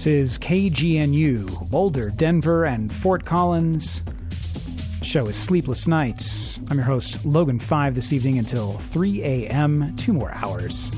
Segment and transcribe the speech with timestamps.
[0.00, 4.02] This is KGNU, Boulder, Denver, and Fort Collins.
[5.02, 6.58] Show is Sleepless Nights.
[6.70, 10.90] I'm your host, Logan 5, this evening until 3 a.m., two more hours.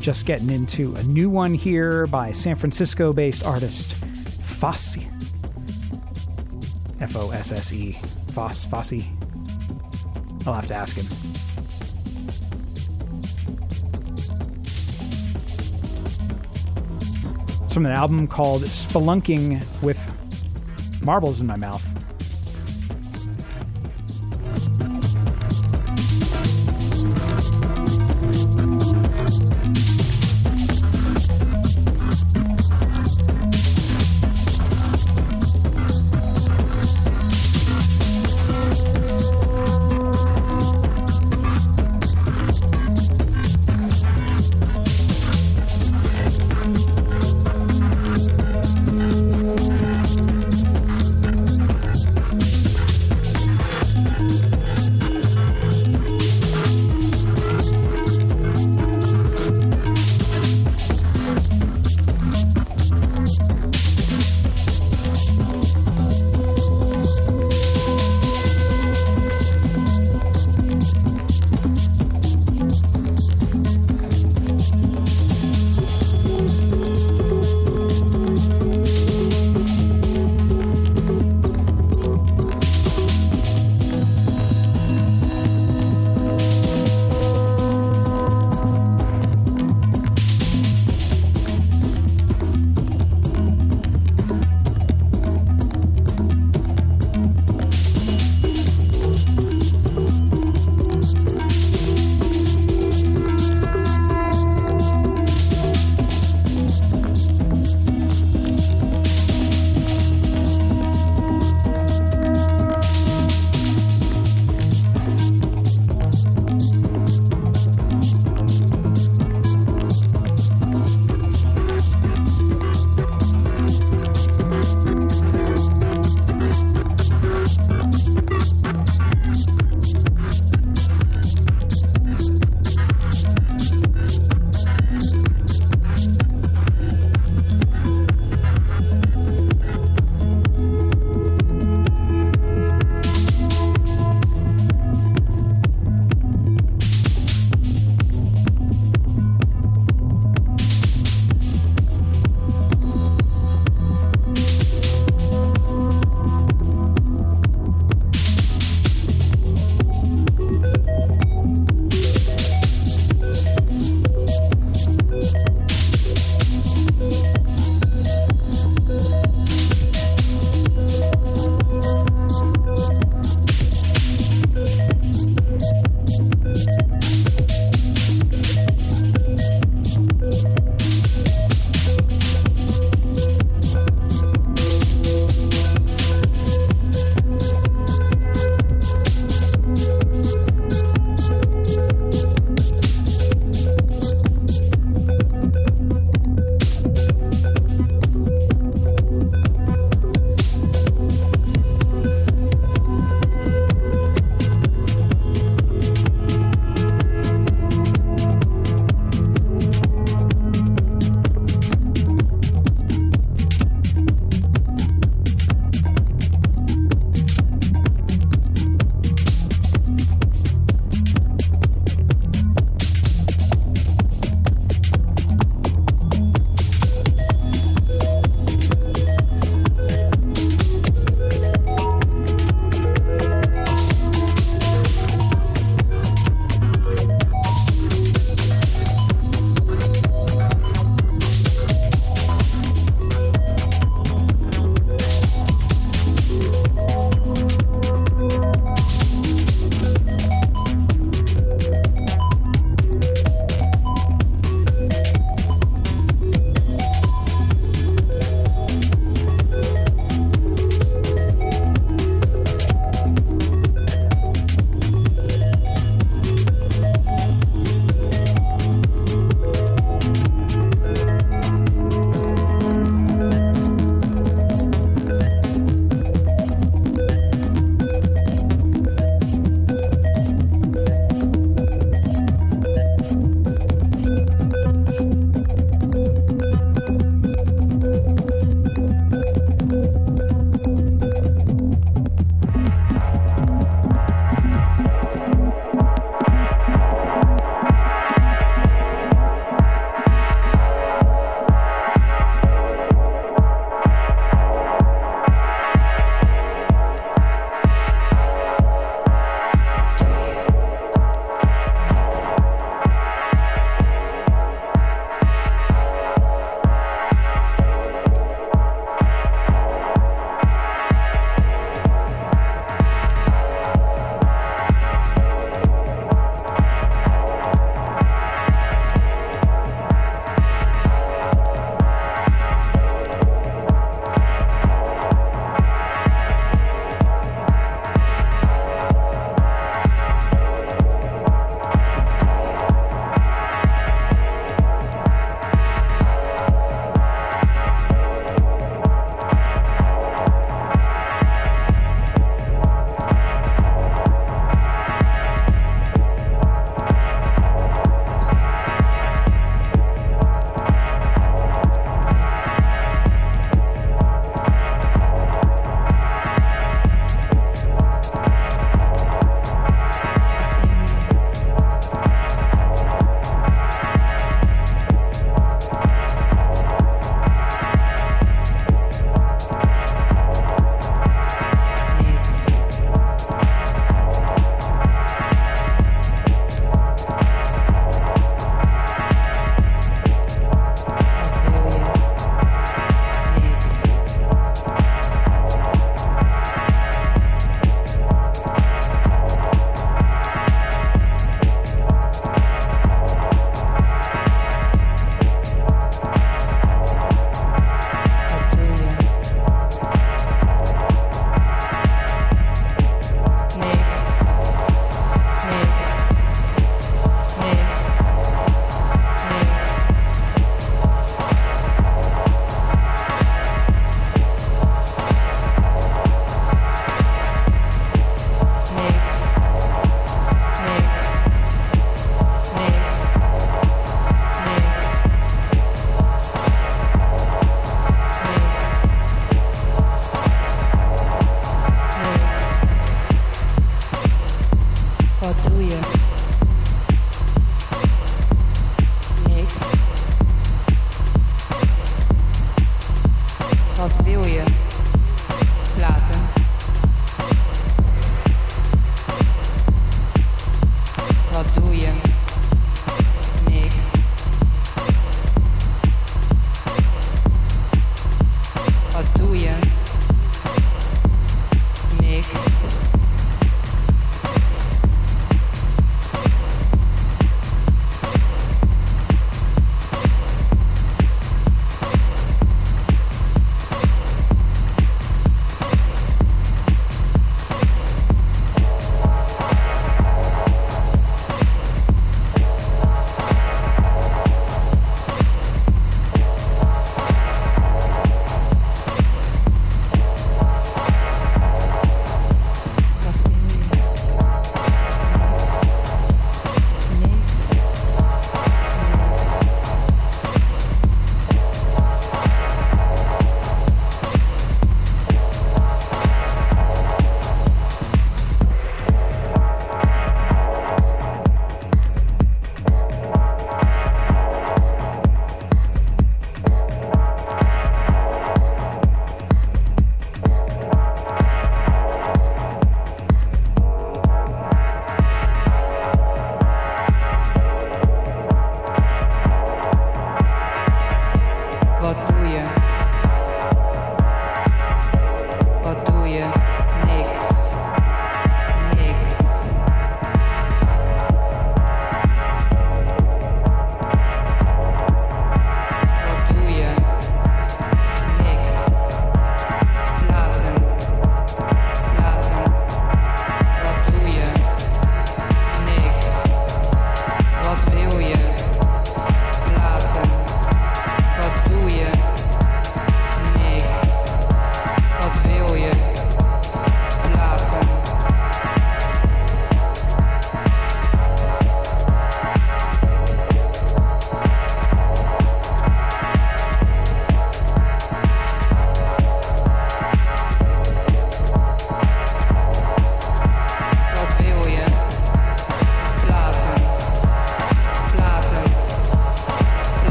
[0.00, 3.96] Just getting into a new one here by San Francisco based artist
[4.40, 4.96] Fosse.
[7.00, 8.00] F O S S E.
[8.32, 9.04] Foss, Fosse.
[10.46, 11.06] I'll have to ask him.
[17.78, 21.97] From an album called Spelunking with Marbles in My Mouth.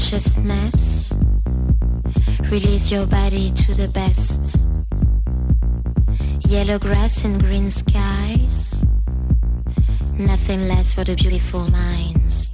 [0.00, 1.12] Consciousness.
[2.50, 4.58] Release your body to the best.
[6.48, 8.82] Yellow grass and green skies.
[10.14, 12.50] Nothing less for the beautiful minds.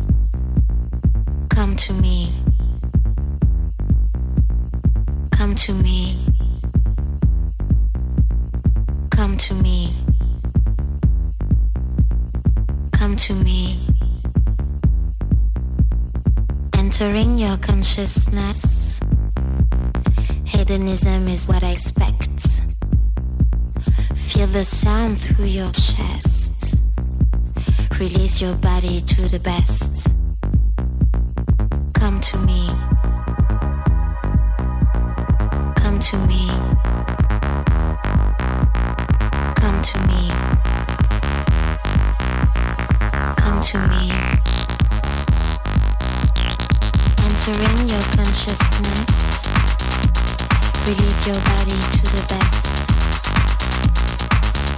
[1.49, 2.46] Come to me.
[17.97, 19.01] Consciousness.
[20.45, 22.61] Hedonism is what I expect.
[24.17, 26.53] Feel the sound through your chest.
[27.99, 29.96] Release your body to the best.
[50.87, 52.67] Release your body to the best.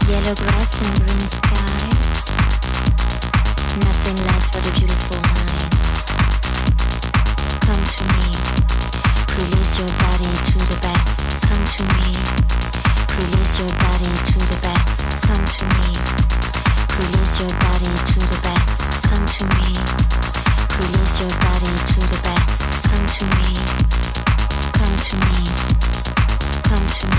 [0.08, 2.20] Yellow grass and green skies.
[3.76, 6.08] Nothing less for the beautiful minds.
[7.60, 8.32] Come to me.
[9.36, 11.44] Release your body to the best.
[11.44, 12.16] Come to me.
[13.20, 15.28] Release your body to the best.
[15.28, 15.92] Come to me.
[17.04, 19.04] Release your body to the best.
[19.04, 19.76] Come to me.
[20.72, 22.88] Release your body to the best.
[22.88, 23.52] Come to me.
[24.72, 25.87] Come to me.
[26.68, 27.18] Come to me.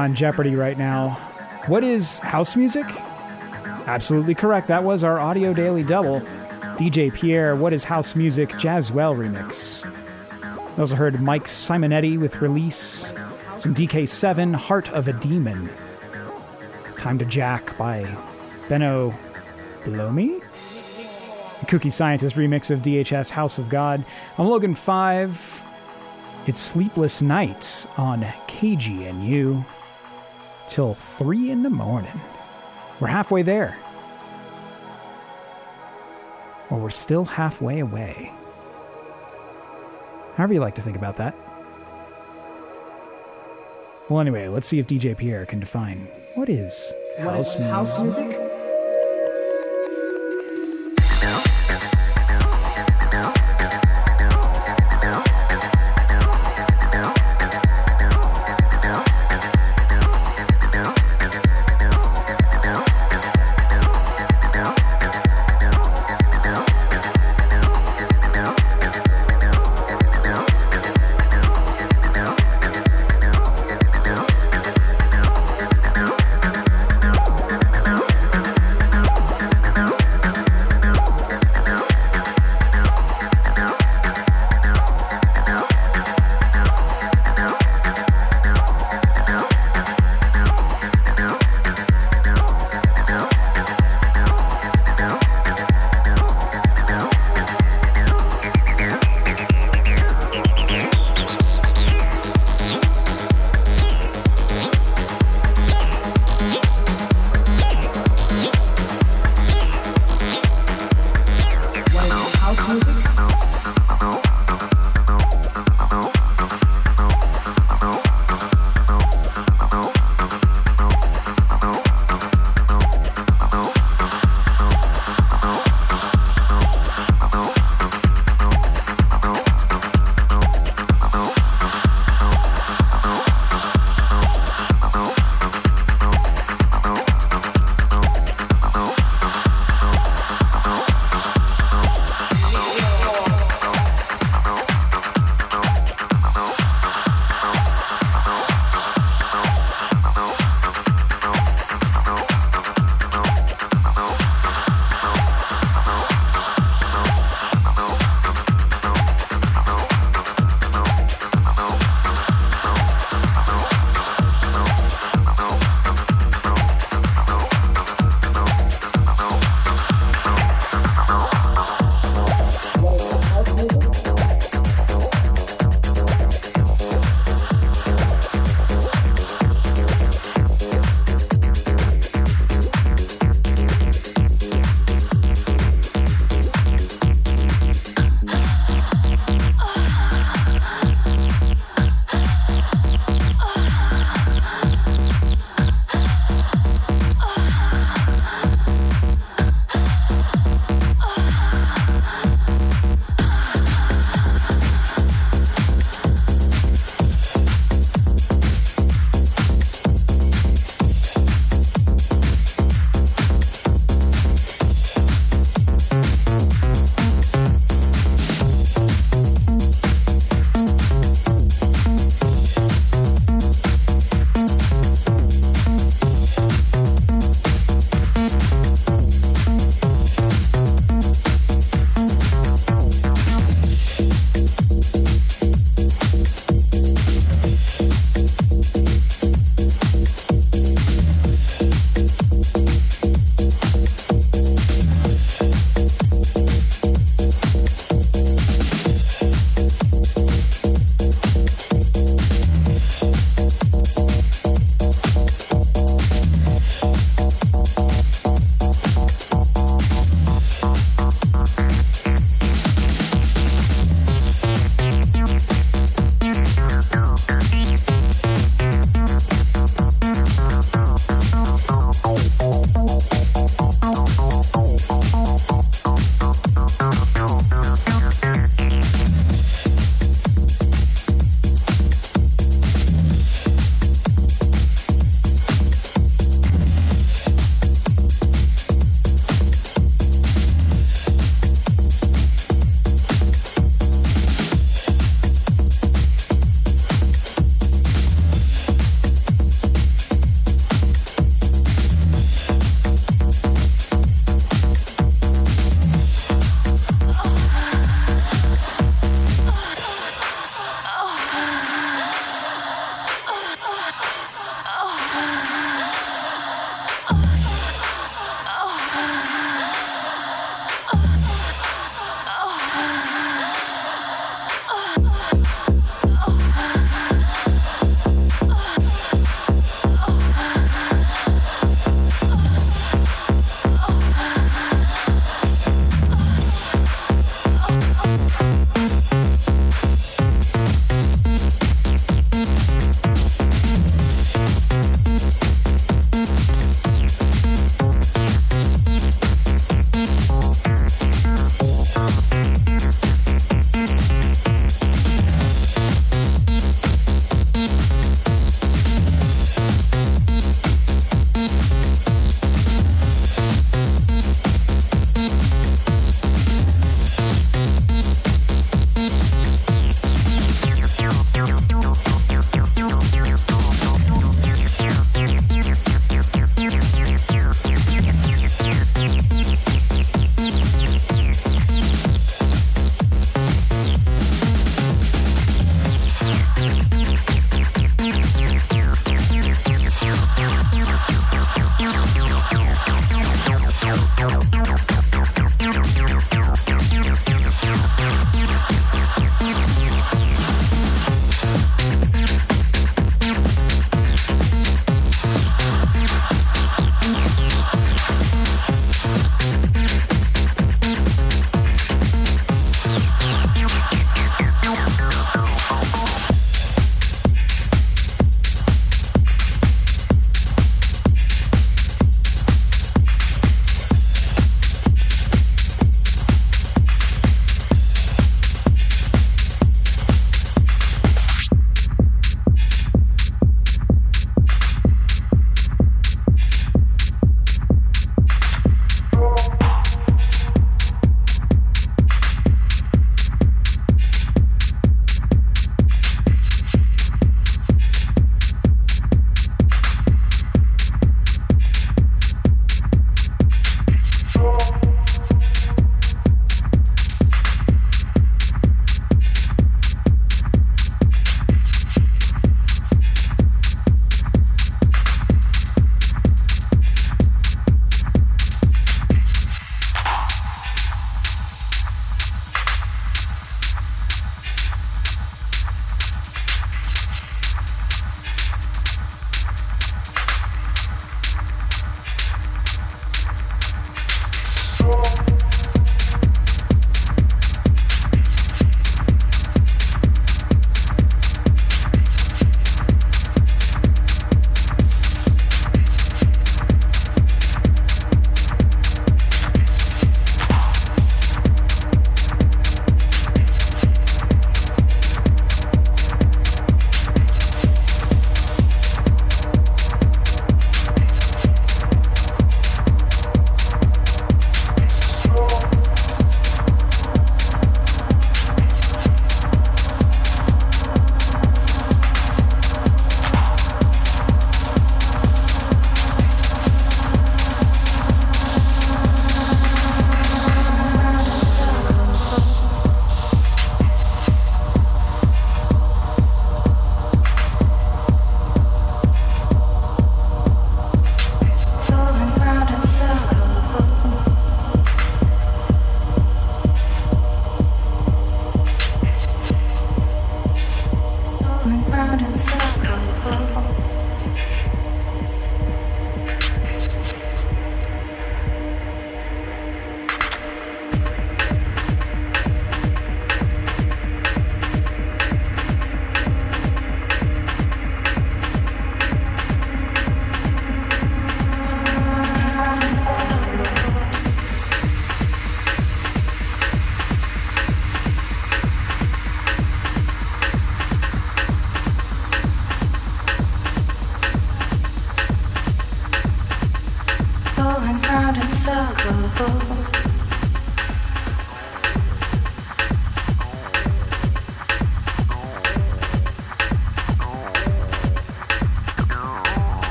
[0.00, 1.10] On Jeopardy right now.
[1.66, 2.86] What is house music?
[3.86, 4.66] Absolutely correct.
[4.68, 6.20] That was our audio daily double.
[6.78, 8.48] DJ Pierre, What is House Music?
[8.52, 9.84] Jazzwell remix.
[10.74, 13.12] We also heard Mike Simonetti with release.
[13.58, 15.68] Some DK7, Heart of a Demon.
[16.96, 18.08] Time to Jack by
[18.70, 19.14] Benno
[19.84, 20.40] Blome?
[21.60, 24.02] The Cookie Scientist remix of DHS House of God.
[24.38, 25.64] I'm Logan 5.
[26.46, 29.62] It's Sleepless Nights on KGNU
[30.70, 32.20] till 3 in the morning.
[33.00, 33.76] We're halfway there.
[36.70, 38.32] Or we're still halfway away.
[40.36, 41.34] However, you like to think about that.
[44.08, 47.72] Well, anyway, let's see if DJ Pierre can define what is What house is music.
[47.74, 48.49] house music?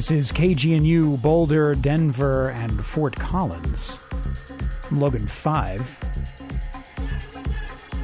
[0.00, 4.00] This is KGNU, Boulder, Denver, and Fort Collins.
[4.90, 6.00] I'm Logan 5.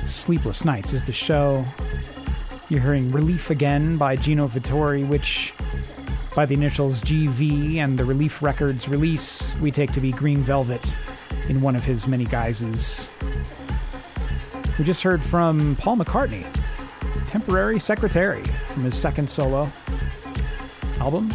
[0.05, 1.65] Sleepless Nights is the show.
[2.69, 5.55] You're hearing Relief Again by Gino Vittori, which,
[6.35, 10.95] by the initials GV and the Relief Records release, we take to be Green Velvet
[11.49, 13.09] in one of his many guises.
[14.79, 16.45] We just heard from Paul McCartney,
[17.29, 19.73] Temporary Secretary, from his second solo
[21.01, 21.35] album.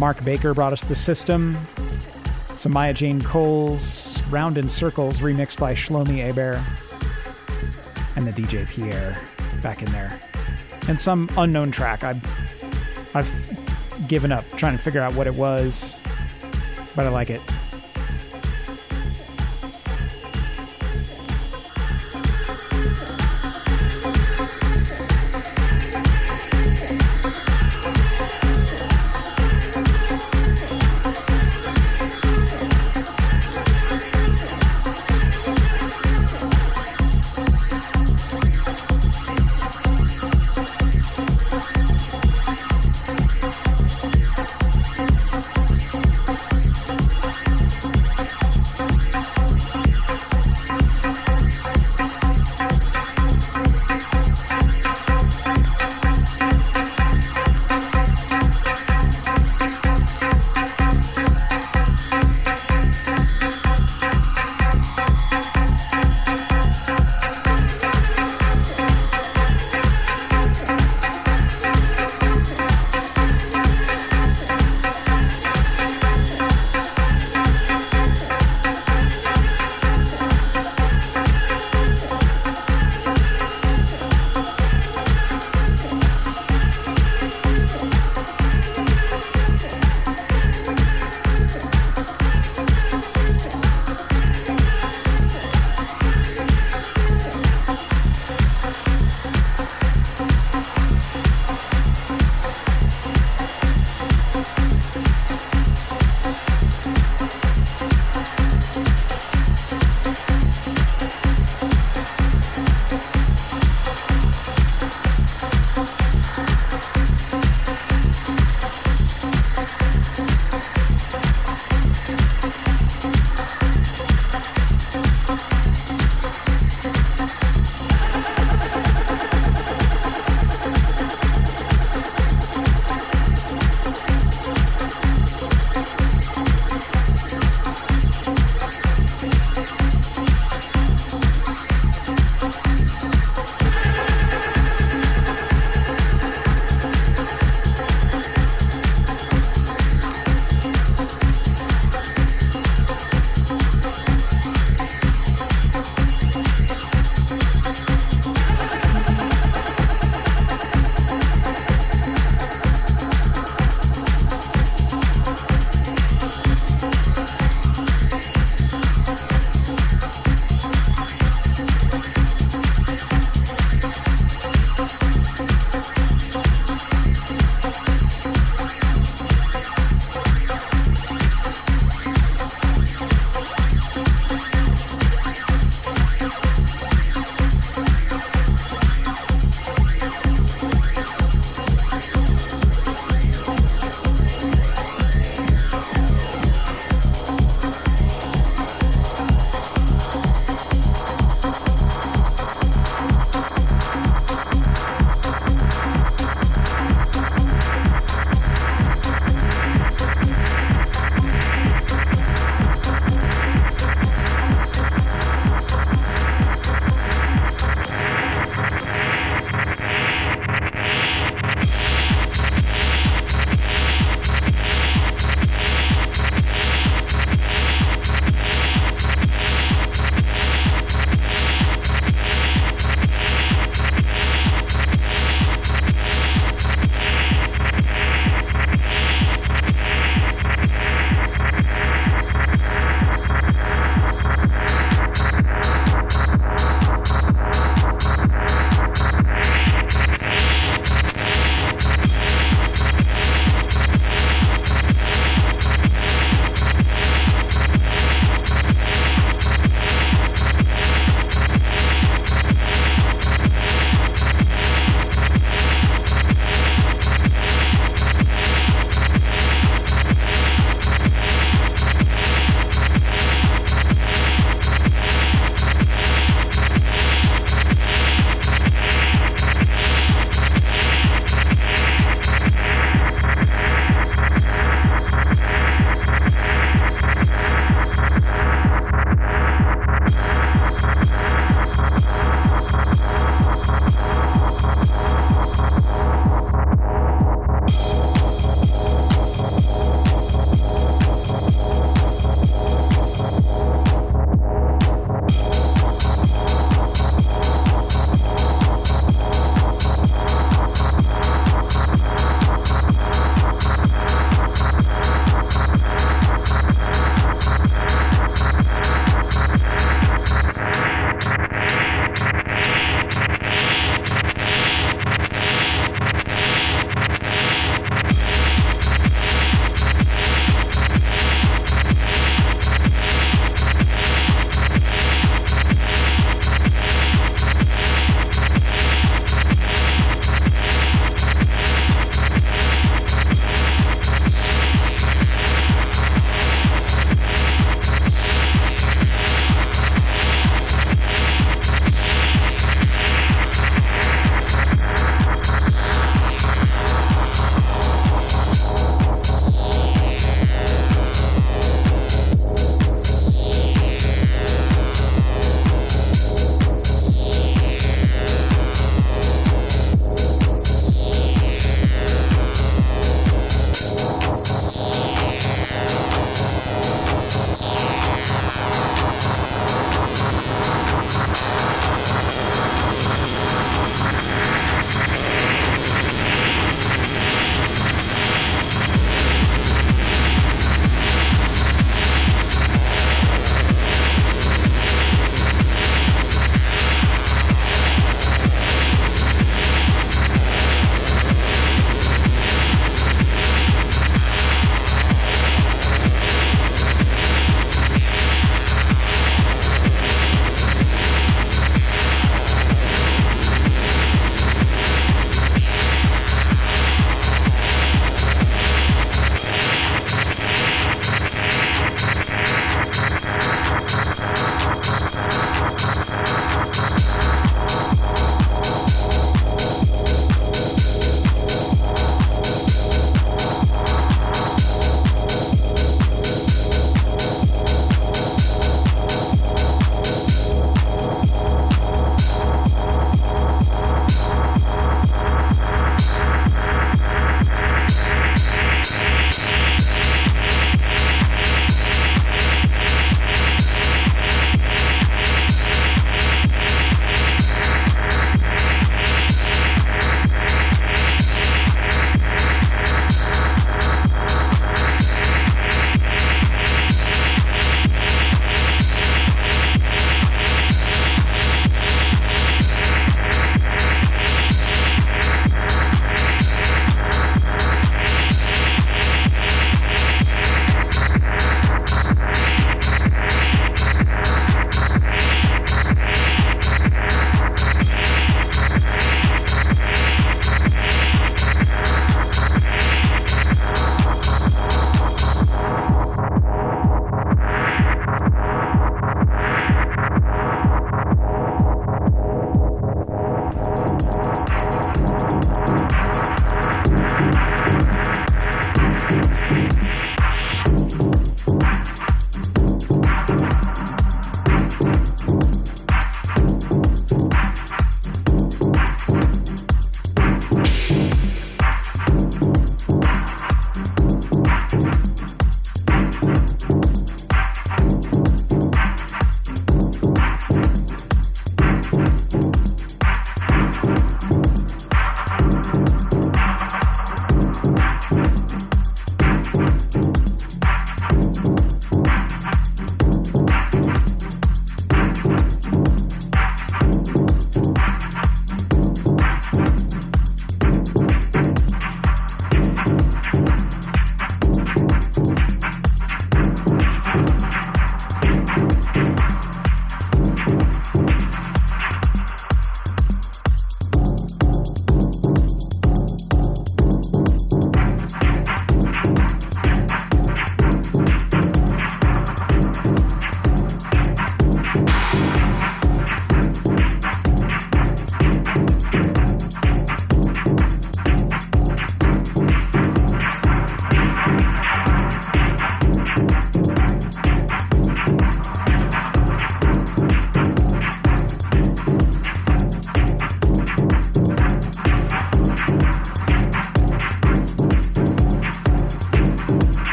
[0.00, 1.58] Mark Baker brought us The System,
[2.56, 6.64] some Jane Coles, Round in Circles remixed by Shlomi Aber,
[8.16, 9.18] and the DJ Pierre
[9.62, 10.18] back in there.
[10.88, 12.02] And some unknown track.
[12.02, 12.24] I've,
[13.14, 16.00] I've given up trying to figure out what it was,
[16.96, 17.42] but I like it.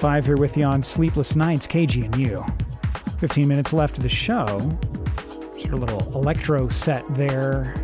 [0.00, 3.20] 5 here with you on Sleepless Nights, KGNU.
[3.20, 4.66] 15 minutes left of the show.
[5.62, 7.74] Of a little electro set there.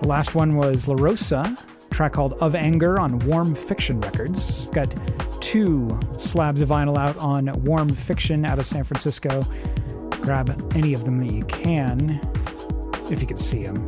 [0.00, 1.58] The last one was La Rosa,
[1.90, 4.66] track called Of Anger on Warm Fiction Records.
[4.68, 4.94] Got
[5.42, 9.46] two slabs of vinyl out on Warm Fiction out of San Francisco.
[10.12, 12.20] Grab any of them that you can,
[13.10, 13.84] if you can see them.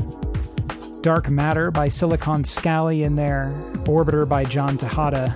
[1.00, 3.50] Dark Matter by Silicon Scally in there,
[3.86, 5.34] Orbiter by John Tejada.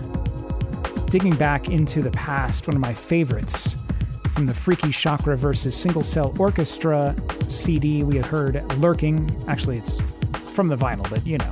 [1.11, 3.77] Digging back into the past, one of my favorites
[4.33, 7.17] from the Freaky Chakra versus Single Cell Orchestra
[7.49, 9.29] CD, we had heard Lurking.
[9.49, 9.99] Actually, it's
[10.53, 11.51] from the vinyl, but you know,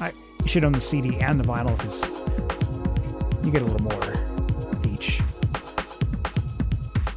[0.00, 2.08] I you should own the CD and the vinyl because
[3.44, 5.20] you get a little more of each.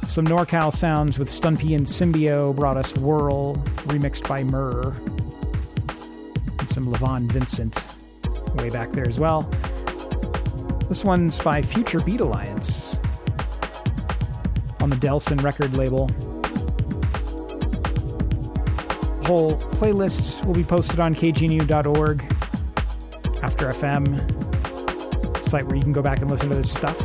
[0.06, 3.54] Some NorCal sounds with Stunpy and Symbio brought us Whirl,
[3.86, 4.94] remixed by Murr
[6.58, 7.78] and some Levon Vincent
[8.56, 9.50] way back there as well.
[10.94, 13.00] This one's by Future Beat Alliance
[14.78, 16.06] on the Delsin record label.
[19.26, 22.22] Whole playlist will be posted on kgnu.org
[23.42, 27.00] after FM, site where you can go back and listen to this stuff.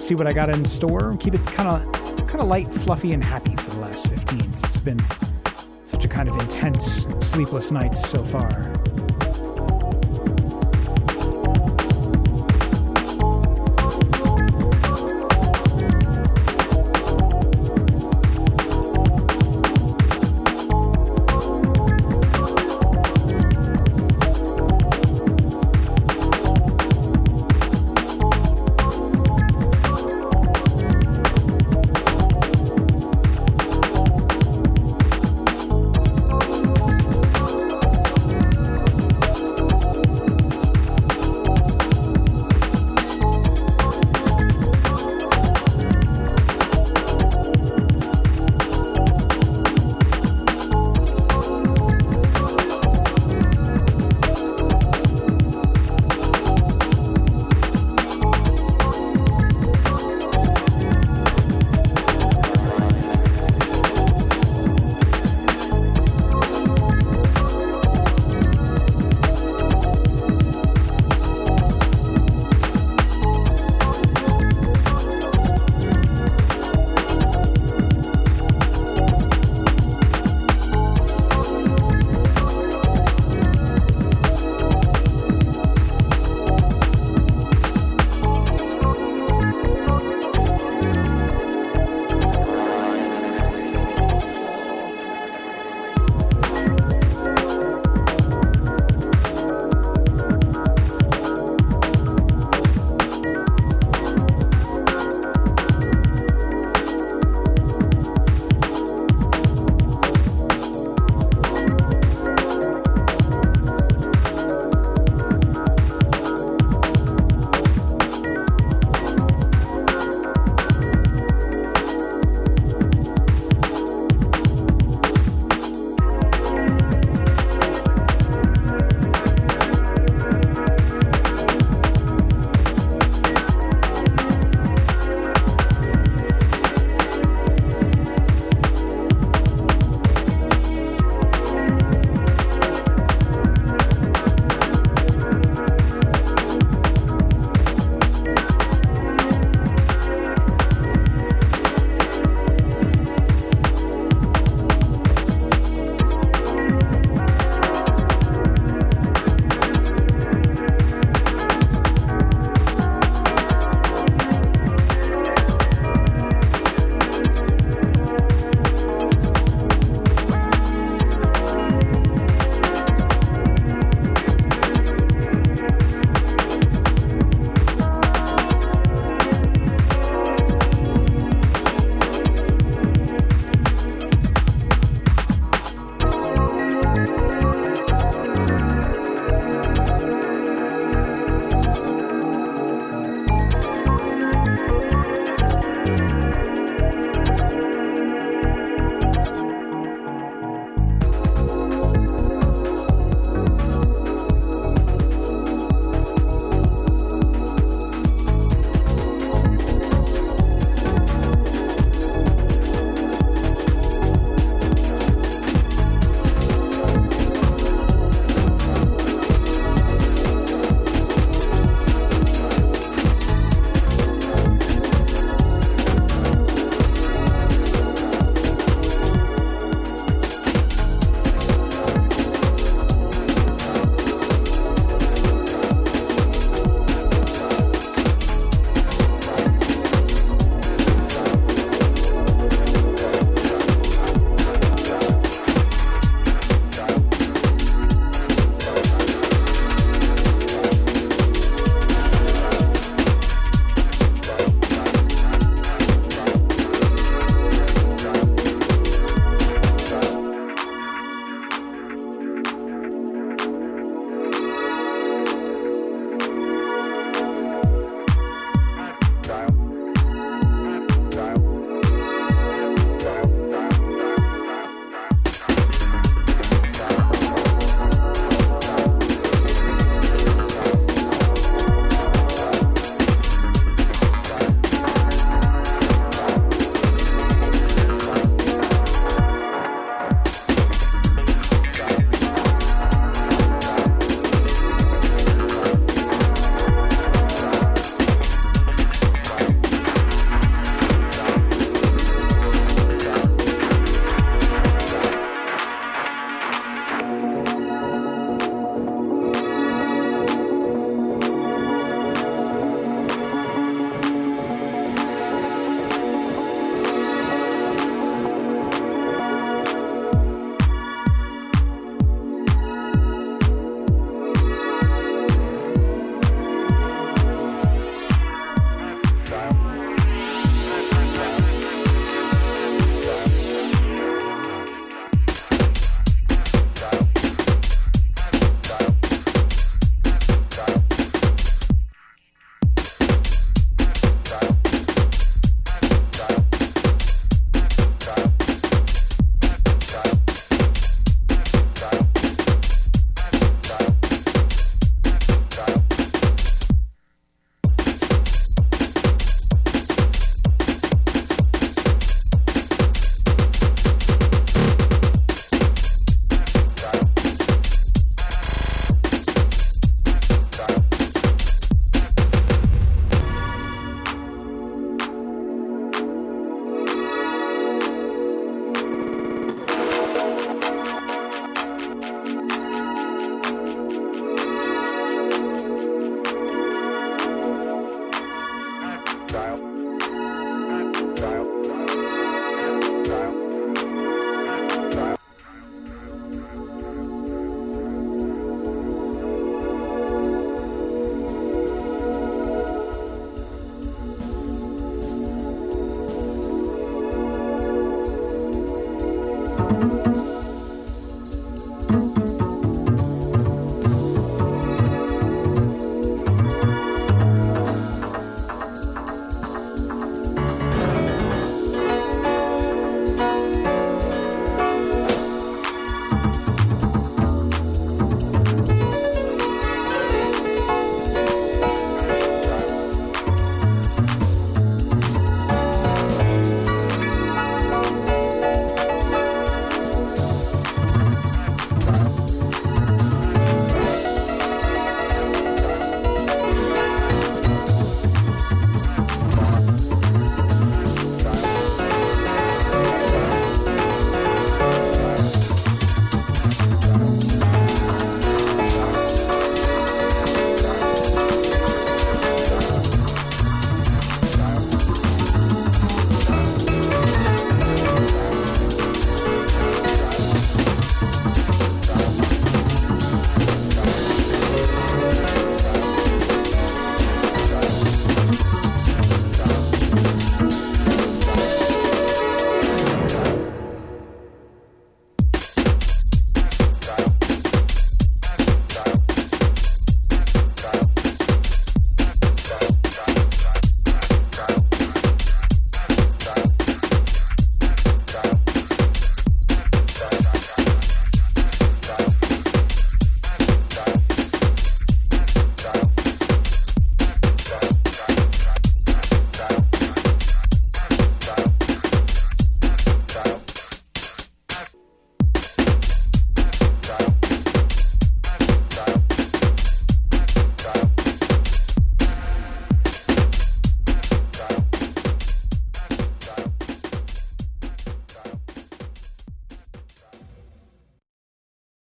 [0.00, 1.16] See what I got in store.
[1.18, 4.40] Keep it kind of kind of light, fluffy, and happy for the last 15.
[4.40, 5.04] It's been
[6.02, 8.71] such a kind of intense, sleepless nights so far.